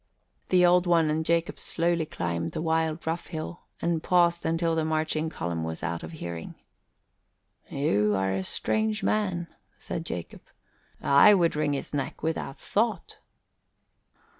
The 0.49 0.65
Old 0.65 0.87
One 0.87 1.11
and 1.11 1.23
Jacob 1.23 1.59
slowly 1.59 2.07
climbed 2.07 2.53
the 2.53 2.61
wild, 2.63 3.05
rough 3.05 3.27
hill 3.27 3.65
and 3.79 4.01
paused 4.01 4.47
until 4.47 4.73
the 4.73 4.83
marching 4.83 5.29
column 5.29 5.63
was 5.63 5.83
out 5.83 6.01
of 6.01 6.13
hearing. 6.13 6.55
"You 7.69 8.15
are 8.15 8.33
a 8.33 8.43
strange 8.43 9.03
man," 9.03 9.47
said 9.77 10.03
Jacob. 10.03 10.41
"I 11.03 11.35
would 11.35 11.55
wring 11.55 11.73
his 11.73 11.93
neck 11.93 12.23
without 12.23 12.57
thought." 12.57 13.19